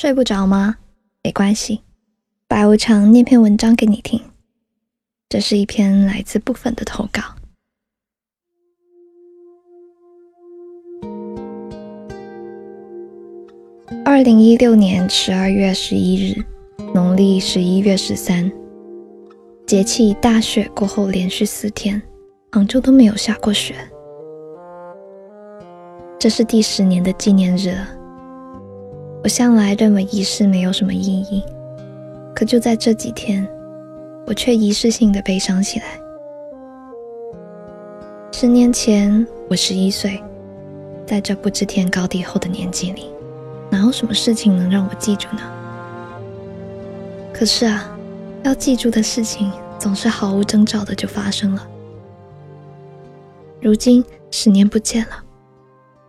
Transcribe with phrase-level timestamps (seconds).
[0.00, 0.76] 睡不着吗？
[1.22, 1.82] 没关系，
[2.48, 4.18] 白无常念篇文章给你听。
[5.28, 7.20] 这是一篇来自部分的投稿。
[14.06, 16.42] 二零一六年十二月十一日，
[16.94, 18.50] 农历十一月十三，
[19.66, 22.00] 节气大雪过后，连续四天，
[22.52, 23.74] 杭州都没有下过雪。
[26.18, 27.99] 这是第十年的纪念日了。
[29.22, 31.44] 我向来认为仪式没有什么意义，
[32.34, 33.46] 可就在这几天，
[34.26, 36.00] 我却仪式性的悲伤起来。
[38.32, 40.22] 十年前，我十一岁，
[41.06, 43.10] 在这不知天高地厚的年纪里，
[43.68, 45.42] 哪有什么事情能让我记住呢？
[47.32, 47.90] 可是啊，
[48.42, 51.68] 要记住的事情总是毫无征兆的就发生了。
[53.60, 55.24] 如今十年不见了。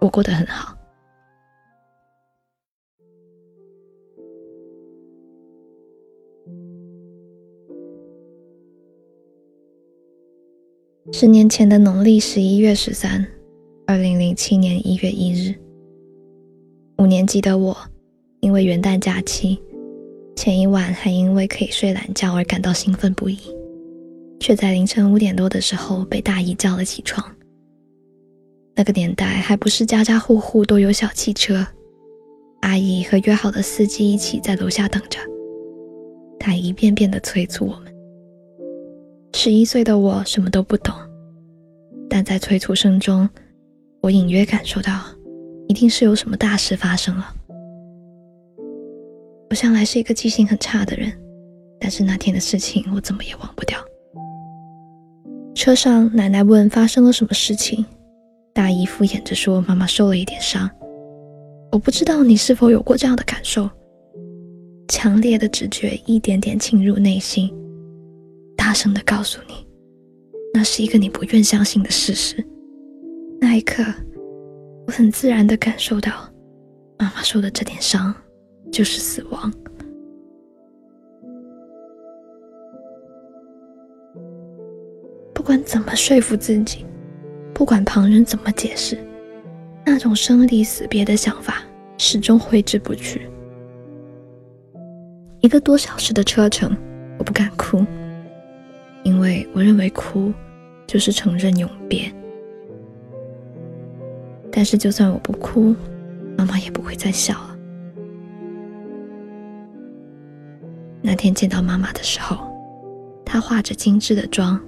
[0.00, 0.75] 我过得很好。
[11.18, 13.26] 十年前的农历十一月十三，
[13.86, 15.54] 二零零七年一月一日，
[16.98, 17.74] 五年级的我，
[18.40, 19.58] 因为元旦假期，
[20.36, 23.38] 前一晚还因为可以睡懒觉而感到兴奋不已，
[24.38, 27.26] 却在凌晨五点多的时候被大姨叫了起床。
[28.74, 31.66] 那个年代还不是家家户户都有小汽车，
[32.60, 35.18] 阿姨和约好的司机一起在楼下等着。
[36.38, 37.90] 她一遍遍地催促我们。
[39.34, 40.94] 十一岁的我什么都不懂，
[42.16, 43.28] 但在催促声中，
[44.00, 45.02] 我隐约感受到，
[45.68, 47.26] 一定是有什么大事发生了。
[49.50, 51.12] 我向来是一个记性很差的人，
[51.78, 53.78] 但是那天的事情我怎么也忘不掉。
[55.54, 57.84] 车上，奶奶问发生了什么事情。
[58.54, 60.70] 大姨敷衍着说：“妈妈受了一点伤，
[61.70, 63.68] 我不知道你是否有过这样的感受。
[64.88, 67.52] 强烈的直觉一点点侵入内心，
[68.56, 69.65] 大声的告诉你，
[70.56, 72.42] 那是一个你不愿相信的事实。
[73.38, 73.84] 那一刻，
[74.86, 76.10] 我很自然的感受到，
[76.98, 78.14] 妈妈受的这点伤
[78.72, 79.52] 就是死亡。
[85.34, 86.86] 不管怎么说服自己。”
[87.52, 88.98] 不管旁人怎么解释，
[89.84, 91.62] 那种生离死别的想法
[91.96, 93.26] 始终挥之不去。
[95.40, 96.76] 一个多小时的车程，
[97.18, 97.82] 我不敢哭，
[99.04, 100.30] 因为我认为哭
[100.86, 102.12] 就是承认永别。
[104.50, 105.74] 但是就算我不哭，
[106.38, 107.56] 妈妈也不会再笑了。
[111.02, 112.38] 那天见到妈妈的时候，
[113.24, 114.60] 她化着精致的妆，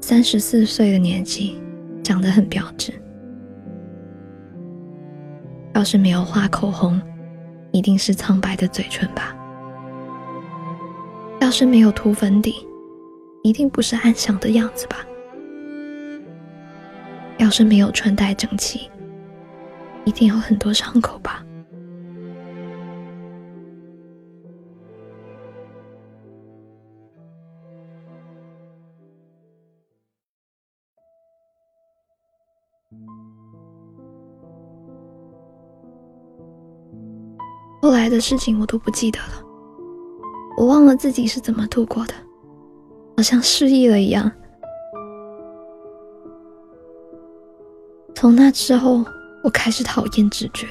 [0.00, 1.60] 三十四岁的年纪。
[2.00, 2.90] 长得很标致，
[5.74, 6.98] 要是没有画口红，
[7.70, 9.36] 一定是苍白的嘴唇吧；
[11.38, 12.66] 要是没有涂粉底，
[13.48, 14.98] 一定不是安详的样子吧；
[17.38, 18.90] 要是没有穿戴整齐，
[20.04, 21.42] 一定有很多伤口吧。
[37.80, 39.42] 后来的事情我都不记得了，
[40.58, 42.12] 我忘了自己是怎么度过的，
[43.18, 44.30] 好像失忆了一样。
[48.14, 49.04] 从那之后，
[49.42, 50.68] 我开始讨厌直觉，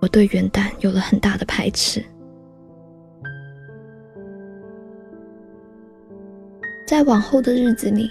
[0.00, 2.00] 我对元旦有了很大的排斥。
[6.86, 8.08] 在往后的日子里，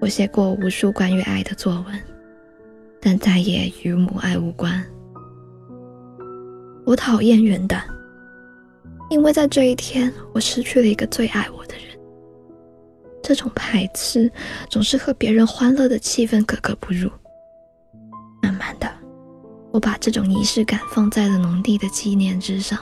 [0.00, 2.00] 我写过无数关于爱的作文，
[3.00, 4.80] 但再也与母爱无关。
[6.86, 7.80] 我讨厌元旦，
[9.10, 11.98] 因为在这一天，我失去了一个最爱我的人。
[13.22, 14.30] 这种排斥
[14.68, 17.10] 总是和别人欢乐的气氛格格不入。
[18.42, 18.90] 慢慢的，
[19.70, 22.78] 我把这种仪式感放在了农历的纪念之上，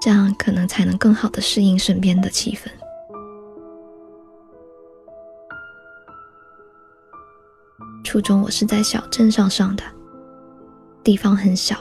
[0.00, 2.68] 这样可能才能更好的适应身边的气氛。
[8.02, 9.84] 初中我是在小镇上上的，
[11.04, 11.76] 地方很小。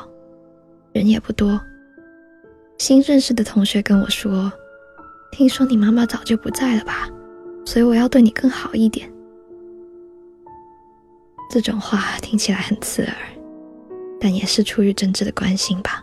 [0.92, 1.60] 人也不多。
[2.80, 4.52] 新认识的同学跟我说
[5.32, 7.10] ：“听说你妈妈早就不在了吧？
[7.66, 9.12] 所以我要对你更好一点。”
[11.52, 13.16] 这种话听起来很刺耳，
[14.20, 16.02] 但也是出于真挚的关心吧。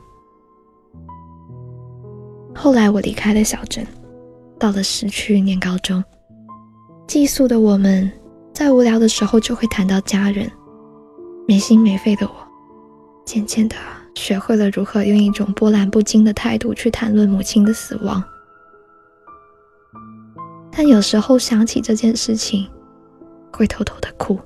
[2.55, 3.87] 后来我离开了小镇，
[4.59, 6.05] 到了市区念高中。
[7.07, 8.11] 寄宿的我们
[8.53, 10.51] 在无聊的时候就会谈到家人，
[11.49, 12.35] 没心没肺的我，
[13.25, 13.77] 渐渐的。
[14.17, 18.23] 学会了如何用一种波澜不惊的态度去谈论母亲的死亡。
[20.73, 22.69] 但有时候想起这件事情，
[23.53, 24.39] 会偷偷的哭，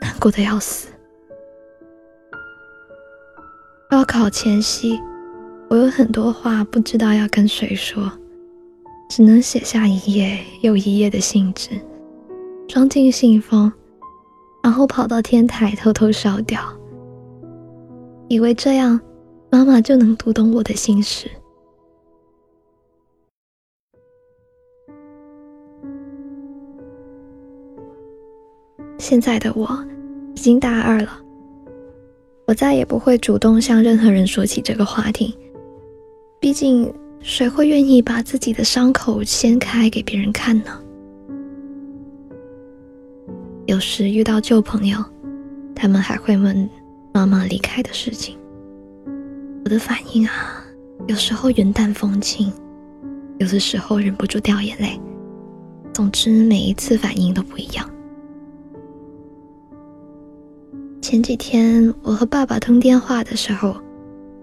[0.00, 0.88] 难过的要死。
[3.90, 5.00] 高考前夕，
[5.68, 8.10] 我有很多话不知道要跟谁说，
[9.08, 11.70] 只能写下一页又一页的信纸，
[12.68, 13.70] 装进信封，
[14.62, 16.62] 然后跑到天台偷偷烧掉，
[18.30, 18.98] 以为这样
[19.50, 21.28] 妈妈就能读懂我的心事。
[28.98, 29.68] 现在的我
[30.36, 31.20] 已经大二了，
[32.46, 35.36] 我再也不会主动向任何人说起这个话题。
[36.38, 40.80] 毕竟，谁会愿意把自己的伤口掀开给别人看呢？
[43.66, 45.04] 有时遇到旧朋友，
[45.74, 46.70] 他们还会问
[47.12, 48.38] 妈妈离开的事情。
[49.64, 50.64] 我的反应啊，
[51.06, 52.52] 有时候云淡风轻，
[53.38, 55.00] 有的时候忍不住掉眼泪。
[55.92, 57.88] 总之，每一次反应都不一样。
[61.02, 63.76] 前几天我和爸爸通电话的时候，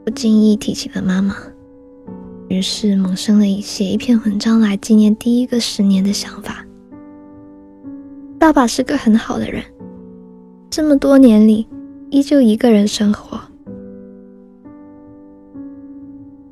[0.03, 1.35] 不经意提起了妈妈，
[2.49, 6.65] 于是萌生了写一篇文章来纪念第一个十年的想法。
[8.37, 9.63] 爸爸是个很好的人，
[10.69, 11.65] 这么多年里
[12.09, 13.39] 依旧一个人生活。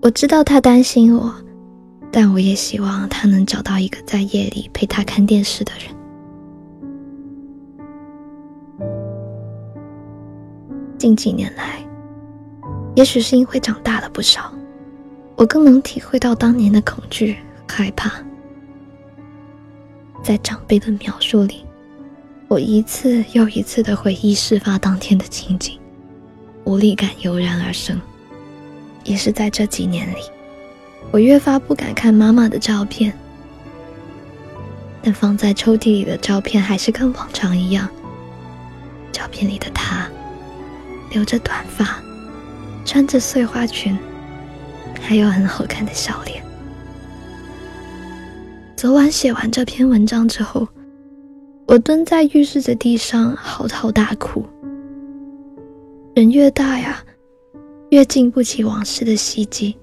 [0.02, 1.34] 我知道他担心我，
[2.12, 5.96] 但我也希望他能找到一个在夜里陪他看电视的人。
[10.98, 11.80] 近几年来，
[12.96, 14.54] 也许是因为长大了不少，
[15.36, 17.36] 我更能体会到当年的恐惧、
[17.68, 18.12] 害怕。
[20.22, 21.65] 在长辈的描述里，
[22.47, 25.80] 我一次又一次的回忆事发当天的情景，
[26.63, 28.00] 无力感油然而生。
[29.03, 30.19] 也是在这几年里，
[31.12, 33.12] 我越发不敢看妈妈的照片，
[35.01, 37.89] 但放在抽屉里的照片还是跟往常一样，
[39.12, 40.07] 照片里的她。
[41.12, 42.01] 留着短发，
[42.83, 43.97] 穿着碎花裙，
[45.01, 46.44] 还有很好看的笑脸。
[48.75, 50.68] 昨晚写完这篇文章之后，
[51.68, 54.46] 我蹲在浴室的地上嚎啕大哭。
[56.16, 57.04] 人越大呀，
[57.90, 59.76] 越经不起往事的袭击。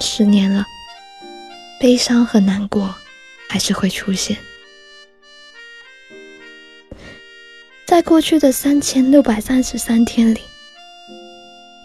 [0.00, 0.64] 十年了。
[1.80, 2.94] 悲伤和难过
[3.48, 4.36] 还是会出现，
[7.86, 10.40] 在过去的三千六百三十三天里，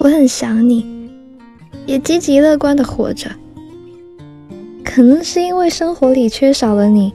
[0.06, 0.86] 我很想你，
[1.88, 3.28] 也积极乐观的活着。
[4.84, 7.12] 可能是因为生活里缺少了你，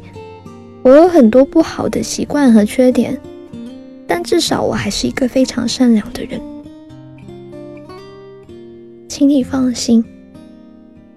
[0.82, 3.16] 我有很多不好的习惯和缺点，
[4.08, 6.40] 但至少我还是一个非常善良的人。
[9.08, 10.04] 请你放心，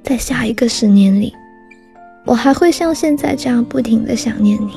[0.03, 1.33] 在下一个十年里。
[2.23, 4.73] 我还会像现在这样不停的想念你，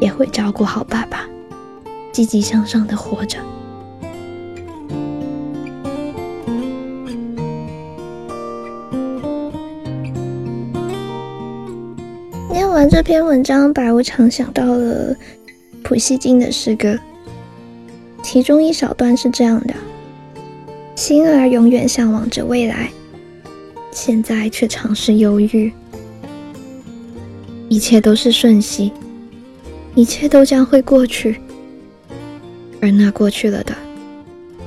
[0.00, 1.28] 也会照顾好爸爸，
[2.10, 3.38] 积极向上的活着。
[12.92, 15.16] 这篇文章，把我常想到了
[15.82, 16.98] 普希金的诗歌，
[18.22, 19.72] 其中一小段是这样的：
[20.94, 22.90] 心儿永远向往着未来，
[23.92, 25.72] 现在却尝试忧郁。
[27.70, 28.92] 一切都是瞬息，
[29.94, 31.40] 一切都将会过去，
[32.82, 33.74] 而那过去了的，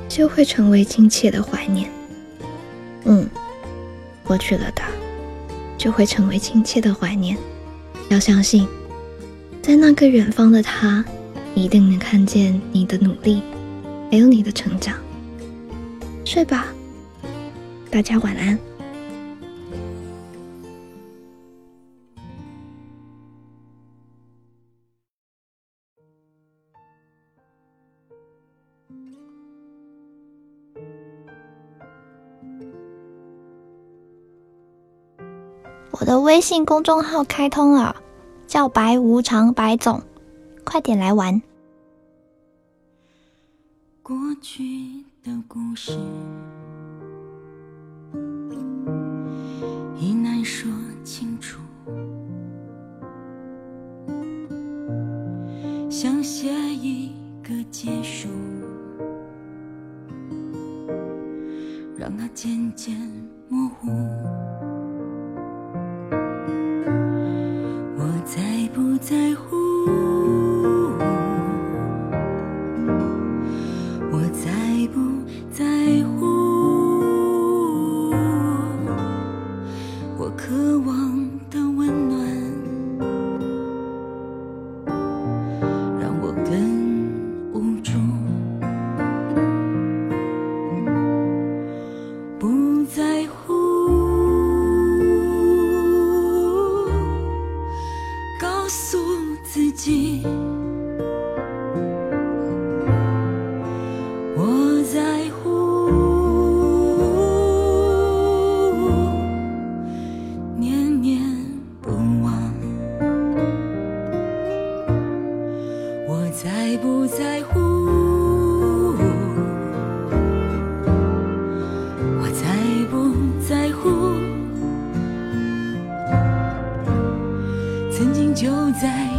[0.08, 1.88] 就会成为亲切的怀念。
[3.04, 3.30] 嗯，
[4.24, 4.82] 过去了的，
[5.78, 7.38] 就会成为亲切的怀念。
[8.08, 8.66] 要相信，
[9.60, 11.04] 在那个远方的他，
[11.54, 13.42] 一定能看见你的努力，
[14.10, 14.94] 还有你的成长。
[16.24, 16.66] 睡吧，
[17.90, 18.58] 大家晚安。
[35.98, 37.96] 我的微信公众号开通了，
[38.46, 40.02] 叫白无常白总，
[40.62, 41.40] 快点来玩。
[44.02, 44.62] 过去
[45.24, 45.92] 的故事
[49.98, 50.70] 已难说
[51.02, 51.58] 清楚，
[55.88, 57.10] 想写一
[57.42, 58.28] 个结束，
[61.96, 62.94] 让它渐渐
[63.48, 63.88] 模糊。
[99.76, 100.35] 己。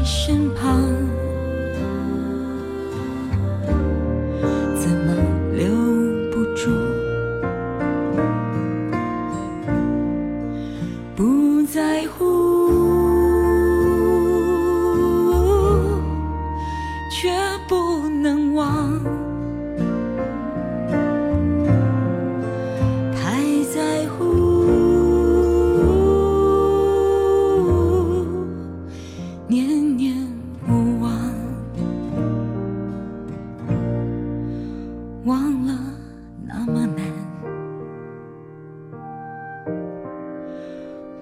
[0.08, 0.87] 身旁。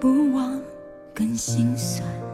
[0.06, 0.62] 不忘
[1.12, 2.25] 更心酸。